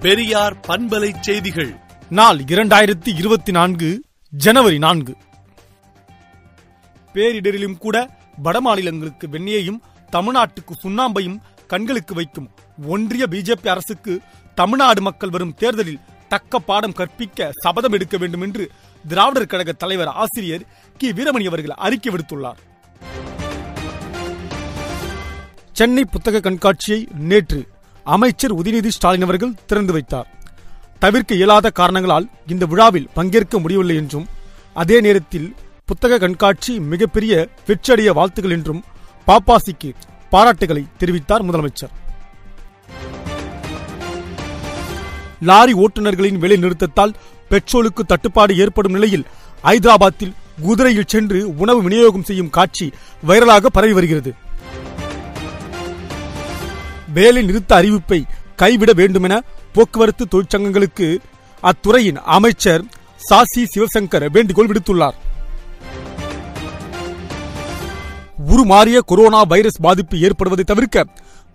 [0.00, 1.76] பெரியார் பண்பலை செய்திகள்.
[2.10, 5.16] நாள் இரண்டாயிரத்தி இருபத்தி நான்கு ஜனவரி நான்கு.
[7.14, 8.10] பேரிடரிலும் கூட
[8.44, 9.80] வடமாநிலங்களுக்கு வெண்ணையையும்
[10.12, 12.50] தமிழ்நாட்டுக்கு சுண்ணாம்பையும் கண்களுக்கு வைக்கும்
[12.86, 14.20] ஒன்றிய பிஜேபி அரசுக்கு
[14.54, 18.70] தமிழ்நாடு மக்கள் வரும் தேர்தலில் தக்க பாடம் கற்பிக்க சபதம் எடுக்க வேண்டும் என்று
[19.08, 20.62] திராவிடர் கழக தலைவர் ஆசிரியர்
[20.98, 21.12] கி.
[21.12, 22.56] வீரமணி அவர்கள் அறிக்கை விடுத்துள்ளார்.
[25.72, 27.66] சென்னை புத்தக கண்காட்சியை நேற்று
[28.14, 30.28] அமைச்சர் உதயநிதி ஸ்டாலின் அவர்கள் திறந்து வைத்தார்.
[30.98, 34.26] தவிர்க்க இயலாத காரணங்களால் இந்த விழாவில் பங்கேற்க முடியவில்லை என்றும்
[34.74, 38.84] அதே நேரத்தில் புத்தக கண்காட்சி மிகப்பெரிய வெற்றியடைய வாழ்த்துகள் என்றும்
[39.26, 39.90] பாப்பாசிக்கு
[40.32, 41.92] பாராட்டுகளை தெரிவித்தார் முதலமைச்சர்.
[45.40, 47.16] லாரி ஓட்டுநர்களின் வேலை நிறுத்தத்தால்
[47.50, 49.26] பெட்ரோலுக்கு தட்டுப்பாடு ஏற்படும் நிலையில்
[49.64, 52.92] ஐதராபாத்தில் குதிரையில் சென்று உணவு விநியோகம் செய்யும் காட்சி
[53.26, 54.32] வைரலாக பரவி வருகிறது.
[57.16, 58.22] வேலை நிறுத்த அறிவிப்பை
[58.56, 61.18] கைவிட வேண்டுமென போக்குவரத்து தொழிற்சங்கங்களுக்கு
[61.62, 62.84] அத்துறையின் அமைச்சர்
[63.30, 65.16] சாசி சிவசங்கர் வேண்டுகோள் விடுத்துள்ளார்.
[68.48, 71.06] உருமாறிய கொரோனா வைரஸ் பாதிப்பு ஏற்படுவதை தவிர்க்க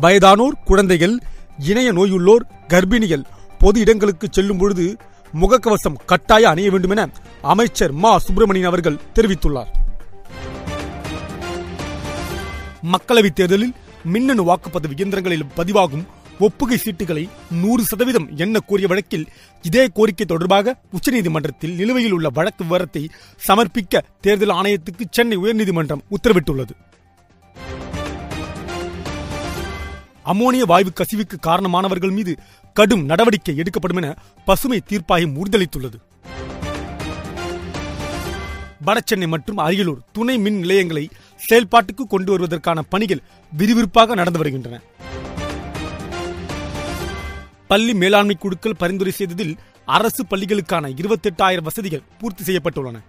[0.00, 1.18] வயதானோர் குழந்தைகள்
[1.58, 3.24] இணைய நோயுள்ளோர் கர்ப்பிணிகள்
[3.58, 4.96] பொது இடங்களுக்கு செல்லும் பொழுது
[5.40, 7.08] முகக்கவசம் கட்டாய அணிய வேண்டும் என
[7.42, 8.18] அமைச்சர் மா.
[8.18, 9.70] சுப்பிரமணியன் அவர்கள் தெரிவித்துள்ளார்.
[12.92, 16.06] மக்களவைத் தேர்தலில் மின்னணு வாக்குப்பதிவு இயந்திரங்களில் பதிவாகும்
[16.40, 19.26] ஒப்புகை சீட்டுகளை நூறு சதவீதம் எண்ண கோரிய வழக்கில்
[19.62, 23.10] இதே கோரிக்கை தொடர்பாக உச்சநீதிமன்றத்தில் நிலுவையில் உள்ள வழக்கு விவரத்தை
[23.46, 26.70] சமர்ப்பிக்க தேர்தல் ஆணையத்துக்கு சென்னை உயர்நீதிமன்றம் உத்தரவிட்டுள்ளது.
[30.24, 32.36] அமோனிய வாயு கசிவுக்கு காரணமானவர்கள் மீது
[32.72, 35.94] கடும் நடவடிக்கை எடுக்கப்படும் என பசுமை தீர்ப்பாயம் உறுதியளித்துள்ளது.
[38.86, 41.08] வடசென்னை மற்றும் அரியலூர் துணை மின் நிலையங்களை
[41.46, 43.22] செயல்பாட்டுக்கு கொண்டு வருவதற்கான பணிகள்
[43.58, 44.80] விறுவிறுப்பாக நடந்து வருகின்றன.
[47.66, 53.00] பள்ளி மேலாண்மை குழுக்கள் பரிந்துரை செய்ததில் அரசு பள்ளிகளுக்கான இருபத்தெட்டாயிரம் வசதிகள் பூர்த்தி செய்யப்பட்டுள்ளன.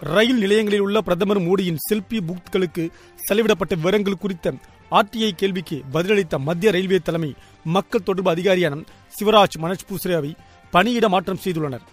[0.00, 2.90] ரயில் நிலையங்களில் உள்ள பிரதமர் மோடியின் செல்பி பூத்களுக்கு
[3.28, 4.54] செலவிடப்பட்ட விவரங்கள் குறித்த
[4.90, 7.34] ஆர்டிஐ கேள்விக்கு பதிலளித்த மத்திய ரயில்வே தலைமை
[7.64, 8.82] மக்கள் தொடர்பு அதிகாரியான
[9.18, 10.34] சிவராஜ் மனோஜ் பூஸ்ரேவை
[10.70, 11.84] பணியிட மாற்றம் செய்துள்ளனர்.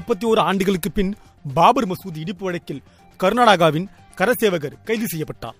[0.00, 1.10] முப்பத்தி ஓரு ஆண்டுகளுக்கு பின்
[1.54, 2.82] பாபர் மசூதி இடிப்பு வழக்கில்
[3.20, 3.86] கர்நாடகாவின்
[4.18, 5.58] கரசேவகர் கைது செய்யப்பட்டார்.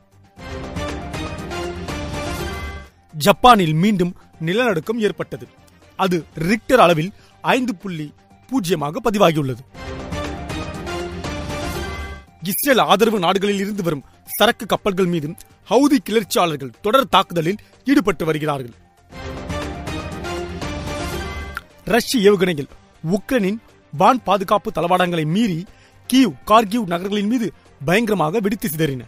[3.26, 4.12] ஜப்பானில் மீண்டும்
[4.46, 5.46] நிலநடுக்கம் ஏற்பட்டது.
[6.04, 6.16] அது
[6.48, 7.10] ரிக்டர் அளவில்
[7.54, 8.06] ஐந்து புள்ளி
[8.50, 9.62] பூஜ்ஜியமாக பதிவாகியுள்ளது.
[12.50, 14.04] இஸ்ரேல் ஆதரவு நாடுகளில் இருந்து வரும்
[14.36, 15.28] சரக்கு கப்பல்கள் மீது
[15.70, 18.76] ஹவுதி கிளர்ச்சியாளர்கள் தொடர் தாக்குதலில் ஈடுபட்டு வருகிறார்கள்.
[21.94, 22.70] ரஷ்ய ஏவுகணையில்
[23.16, 23.60] உக்ரைனின்
[23.92, 25.64] வான் பாதுகாப்பு தளவாடங்களை மீறி
[26.12, 27.52] கீவ் கார்கிவ் நகர்களின் மீது
[27.84, 29.02] பயங்கரமாக வெடித்து சிதறின.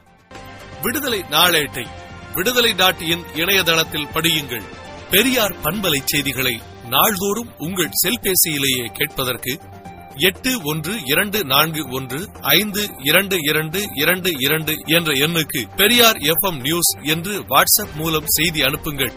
[0.83, 1.87] விடுதலை நாளேட்டை
[2.35, 4.63] விடுதலை நாட்டியின் இணையதளத்தில் படியுங்கள்.
[5.11, 9.61] பெரியார் பண்பலை செய்திகளை நாள்தோறும் உங்கள் செல்பேசியிலேயே கேட்பதற்கு
[10.17, 16.95] எட்டு ஒன்று இரண்டு நான்கு ஒன்று ஐந்து இரண்டு இரண்டு இரண்டு இரண்டு என்ற எண்ணுக்கு பெரியார் எஃப் நியூஸ்
[17.03, 19.13] என்று வாட்ஸ்அப் மூலம் செய்தி அனுப்புங்கள்.